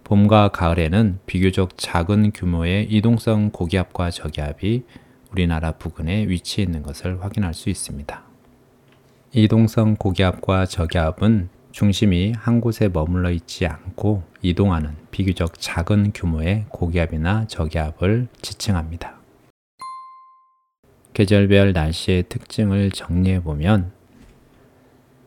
봄과 0.05 0.49
가을에는 0.49 1.19
비교적 1.27 1.77
작은 1.77 2.31
규모의 2.33 2.87
이동성 2.91 3.51
고기압과 3.51 4.11
저기압이 4.11 4.85
우리나라 5.33 5.73
부근에 5.73 6.29
위치해 6.29 6.65
있는 6.65 6.83
것을 6.83 7.23
확인할 7.25 7.55
수 7.55 7.71
있습니다. 7.71 8.23
이동성 9.33 9.97
고기압과 9.97 10.67
저기압은 10.67 11.49
중심이 11.73 12.33
한 12.33 12.61
곳에 12.61 12.89
머물러 12.89 13.31
있지 13.33 13.67
않고 13.67 14.23
이동하는 14.43 14.95
비교적 15.11 15.55
작은 15.59 16.13
규모의 16.15 16.67
고기압이나 16.69 17.47
저기압을 17.49 18.29
지칭합니다. 18.41 19.16
계절별 21.17 21.73
날씨의 21.73 22.25
특징을 22.29 22.91
정리해 22.91 23.43
보면 23.43 23.91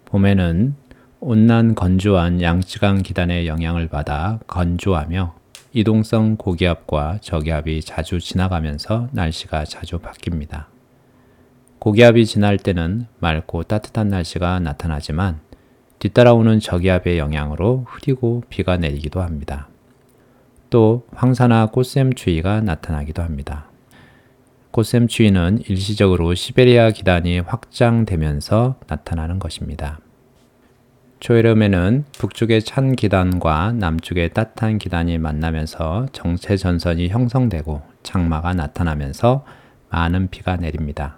봄에는 0.05 0.75
온난 1.19 1.73
건조한 1.73 2.43
양쯔강 2.43 3.01
기단의 3.01 3.47
영향을 3.47 3.87
받아 3.87 4.39
건조하며 4.45 5.33
이동성 5.73 6.35
고기압과 6.35 7.17
저기압이 7.21 7.81
자주 7.81 8.19
지나가면서 8.19 9.07
날씨가 9.13 9.65
자주 9.65 9.97
바뀝니다. 9.97 10.65
고기압이 11.79 12.27
지날 12.27 12.59
때는 12.59 13.07
맑고 13.17 13.63
따뜻한 13.63 14.09
날씨가 14.09 14.59
나타나지만 14.59 15.39
뒤따라오는 15.97 16.59
저기압의 16.59 17.17
영향으로 17.17 17.85
흐리고 17.87 18.43
비가 18.47 18.77
내리기도 18.77 19.23
합니다. 19.23 19.67
또 20.69 21.07
황사나 21.15 21.65
꽃샘 21.71 22.13
추위가 22.13 22.61
나타나기도 22.61 23.23
합니다. 23.23 23.68
꽃샘 24.71 25.07
추위는 25.07 25.63
일시적으로 25.67 26.35
시베리아 26.35 26.91
기단이 26.91 27.39
확장되면서 27.39 28.75
나타나는 28.87 29.39
것입니다. 29.39 29.99
초여름에는 31.19 32.05
북쪽의 32.17 32.61
찬 32.61 32.95
기단과 32.95 33.73
남쪽의 33.73 34.33
따뜻한 34.33 34.77
기단이 34.77 35.17
만나면서 35.17 36.07
정체 36.13 36.55
전선이 36.55 37.09
형성되고 37.09 37.81
장마가 38.03 38.53
나타나면서 38.53 39.43
많은 39.89 40.29
비가 40.29 40.55
내립니다. 40.55 41.17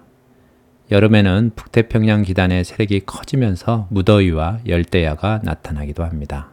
여름에는 0.89 1.51
북태평양 1.55 2.23
기단의 2.23 2.63
세력이 2.63 3.01
커지면서 3.05 3.87
무더위와 3.91 4.61
열대야가 4.67 5.41
나타나기도 5.43 6.03
합니다. 6.03 6.49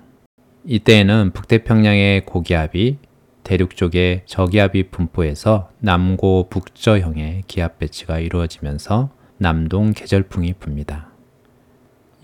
이때에는 0.64 1.30
북태평양의 1.32 2.26
고기압이 2.26 2.98
대륙 3.48 3.76
쪽에 3.76 4.24
저기압이 4.26 4.90
분포해서 4.90 5.70
남고 5.78 6.48
북저형의 6.50 7.44
기압 7.46 7.78
배치가 7.78 8.18
이루어지면서 8.18 9.08
남동 9.38 9.94
계절풍이 9.94 10.52
붑니다. 10.60 11.06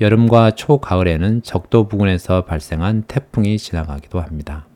여름과 0.02 0.50
초가을에는 0.50 1.42
적도 1.42 1.88
부근에서 1.88 2.44
발생한 2.44 3.04
태풍이 3.08 3.56
지나가기도 3.56 4.20
합니다. 4.20 4.66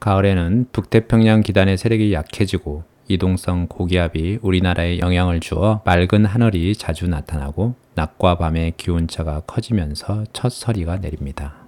가을에는 0.00 0.68
북태평양 0.72 1.42
기단의 1.42 1.76
세력이 1.76 2.14
약해지고 2.14 2.84
이동성 3.08 3.66
고기압이 3.66 4.38
우리나라에 4.40 5.00
영향을 5.00 5.40
주어 5.40 5.82
맑은 5.84 6.24
하늘이 6.24 6.74
자주 6.76 7.08
나타나고 7.08 7.74
낮과 7.94 8.38
밤의 8.38 8.72
기온차가 8.78 9.40
커지면서 9.40 10.24
첫 10.32 10.50
서리가 10.50 10.96
내립니다. 10.96 11.65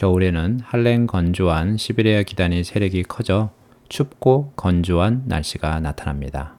겨울에는 0.00 0.60
한랭 0.62 1.06
건조한 1.06 1.76
시베리아 1.76 2.22
기단의 2.22 2.64
세력이 2.64 3.02
커져 3.02 3.50
춥고 3.90 4.54
건조한 4.56 5.24
날씨가 5.26 5.78
나타납니다. 5.80 6.56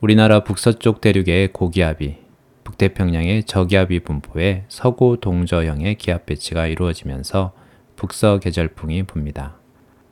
우리나라 0.00 0.44
북서쪽 0.44 1.02
대륙의 1.02 1.52
고기압이 1.52 2.16
북태평양의 2.64 3.44
저기압이 3.44 4.00
분포해 4.00 4.64
서구 4.68 5.18
동저형의 5.20 5.96
기압 5.96 6.24
배치가 6.24 6.66
이루어지면서 6.66 7.52
북서 7.96 8.38
계절풍이 8.38 9.02
붑니다. 9.02 9.56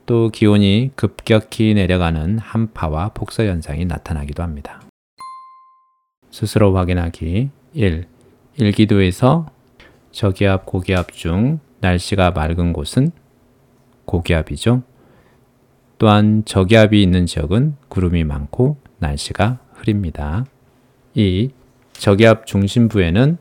또 0.04 0.28
기온이 0.28 0.90
급격히 0.94 1.72
내려가는 1.72 2.38
한파와 2.38 3.12
폭서 3.14 3.44
현상이 3.44 3.86
나타나기도 3.86 4.42
합니다. 4.42 4.82
스스로 6.30 6.76
확인하기 6.76 7.48
1. 7.72 8.06
일기도에서 8.58 9.46
저기압, 10.10 10.66
고기압 10.66 11.12
중 11.12 11.58
날씨가 11.82 12.30
맑은 12.30 12.72
곳은 12.72 13.10
고기압이죠. 14.04 14.82
또한 15.98 16.42
저기압이 16.44 17.02
있는 17.02 17.26
지역은 17.26 17.76
구름이 17.88 18.24
많고 18.24 18.78
날씨가 18.98 19.58
흐립니다. 19.74 20.46
2. 21.14 21.50
저기압 21.92 22.46
중심부에는 22.46 23.36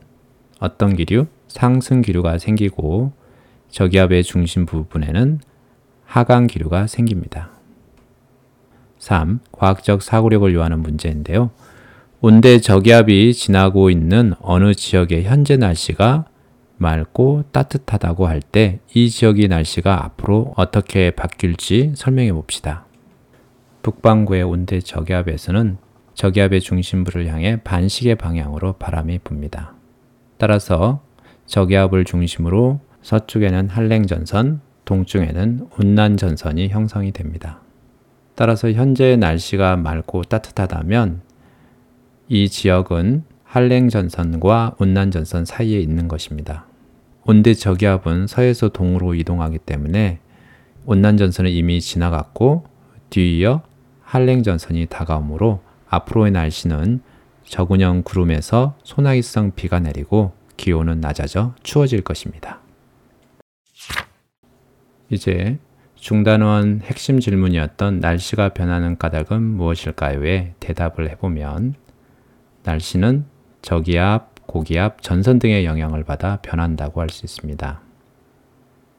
어떤 0.59 0.95
기류? 0.95 1.27
상승 1.47 2.01
기류가 2.01 2.37
생기고 2.37 3.13
저기압의 3.69 4.23
중심 4.23 4.65
부분에는 4.65 5.39
하강 6.05 6.47
기류가 6.47 6.87
생깁니다. 6.87 7.51
3. 8.99 9.39
과학적 9.51 10.01
사고력을 10.01 10.53
요하는 10.53 10.81
문제인데요. 10.81 11.51
온대 12.21 12.59
저기압이 12.59 13.33
지나고 13.33 13.89
있는 13.89 14.33
어느 14.41 14.73
지역의 14.73 15.23
현재 15.23 15.57
날씨가 15.57 16.25
맑고 16.81 17.45
따뜻하다고 17.51 18.27
할 18.27 18.41
때 18.41 18.79
이 18.93 19.09
지역의 19.09 19.47
날씨가 19.47 20.03
앞으로 20.03 20.53
어떻게 20.57 21.11
바뀔지 21.11 21.93
설명해 21.95 22.33
봅시다. 22.33 22.85
북반구의 23.83 24.43
온대 24.43 24.79
저기압에서는 24.79 25.77
저기압의 26.15 26.61
중심부를 26.61 27.27
향해 27.27 27.61
반시계 27.63 28.15
방향으로 28.15 28.73
바람이 28.73 29.19
붑니다. 29.19 29.69
따라서 30.37 31.01
저기압을 31.45 32.03
중심으로 32.05 32.79
서쪽에는 33.01 33.69
한랭전선, 33.69 34.61
동쪽에는 34.85 35.67
온난 35.79 36.17
전선이 36.17 36.69
형성이 36.69 37.11
됩니다. 37.11 37.61
따라서 38.35 38.71
현재의 38.71 39.17
날씨가 39.17 39.77
맑고 39.77 40.23
따뜻하다면 40.23 41.21
이 42.27 42.49
지역은 42.49 43.23
한랭 43.43 43.89
전선과 43.89 44.75
온난 44.79 45.11
전선 45.11 45.45
사이에 45.45 45.79
있는 45.79 46.07
것입니다. 46.07 46.65
온대 47.25 47.53
저기압은 47.53 48.27
서에서 48.27 48.69
동으로 48.69 49.13
이동하기 49.13 49.59
때문에 49.59 50.19
온난 50.85 51.17
전선은 51.17 51.51
이미 51.51 51.79
지나갔고 51.79 52.65
뒤이어 53.09 53.61
한랭 54.01 54.43
전선이 54.43 54.87
다가오므로 54.87 55.61
앞으로의 55.87 56.31
날씨는 56.31 57.01
저근형 57.45 58.03
구름에서 58.03 58.75
소나기성 58.83 59.51
비가 59.55 59.79
내리고 59.79 60.33
기온은 60.57 60.99
낮아져 60.99 61.53
추워질 61.63 62.01
것입니다. 62.01 62.59
이제 65.09 65.59
중단원 65.95 66.81
핵심 66.83 67.19
질문이었던 67.19 67.99
날씨가 67.99 68.49
변하는 68.49 68.97
까닭은 68.97 69.43
무엇일까요에 69.43 70.55
대답을 70.59 71.09
해보면 71.11 71.75
날씨는 72.63 73.25
저기압, 73.61 74.30
고기압, 74.45 75.01
전선 75.01 75.39
등의 75.39 75.65
영향을 75.65 76.03
받아 76.03 76.37
변한다고 76.41 77.01
할 77.01 77.09
수 77.09 77.25
있습니다. 77.25 77.81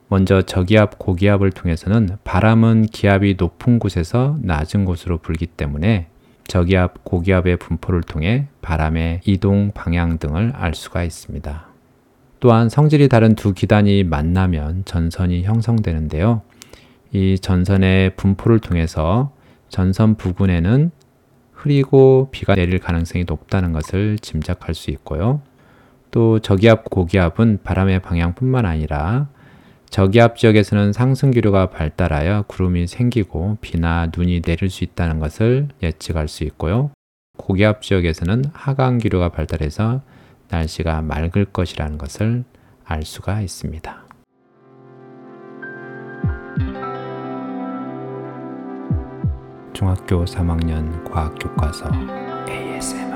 먼저 0.09 0.43
저기압, 0.43 0.99
고기압을 0.99 1.53
통해서는 1.53 2.19
바람은 2.23 2.87
기압이 2.87 3.37
높은 3.39 3.79
곳에서 3.79 4.37
낮은 4.43 4.85
곳으로 4.85 5.19
불기 5.19 5.47
때문에 5.47 6.09
저기압, 6.47 7.05
고기압의 7.05 7.57
분포를 7.57 8.03
통해 8.03 8.49
바람의 8.61 9.23
이동 9.25 9.71
방향 9.73 10.19
등을 10.19 10.53
알 10.55 10.75
수가 10.75 11.03
있습니다. 11.03 11.67
또한 12.41 12.69
성질이 12.69 13.09
다른 13.09 13.35
두 13.37 13.55
기단이 13.55 14.05
만나면 14.05 14.85
전선이 14.85 15.45
형성되는데요. 15.45 16.43
이 17.13 17.39
전선의 17.39 18.17
분포를 18.17 18.59
통해서 18.59 19.33
전선 19.69 20.17
부근에는 20.17 20.91
흐리고 21.63 22.29
비가 22.33 22.57
내릴 22.57 22.79
가능성이 22.81 23.25
높다는 23.25 23.73
것을 23.73 24.19
짐작할 24.19 24.75
수 24.75 24.91
있고요. 24.91 25.41
또 26.11 26.41
저기압, 26.41 26.91
고기압은 26.91 27.61
바람의 27.63 28.01
방향뿐만 28.03 28.67
아니라 28.67 29.29
저기압 29.89 30.37
지역에서는 30.37 30.93
상승 30.93 31.31
기류가 31.31 31.71
발달하여 31.71 32.45
구름이 32.49 32.87
생기고 32.87 33.59
비나 33.61 34.11
눈이 34.15 34.43
내릴 34.43 34.71
수 34.71 34.85
있다는 34.85 35.21
것을 35.21 35.69
예측할 35.83 36.29
수 36.29 36.45
있고요. 36.45 36.91
고기압 37.39 37.83
지역에서는 37.83 38.45
하강 38.53 38.99
기류가 38.99 39.31
발달해서 39.31 40.03
날씨가 40.49 41.03
맑을 41.03 41.47
것이라는 41.47 41.97
것을 41.97 42.45
알 42.85 43.05
수가 43.05 43.41
있습니다. 43.41 44.12
중학교 49.73 50.25
3학년 50.25 51.11
과학교과서 51.11 51.91
ASMR 52.49 53.12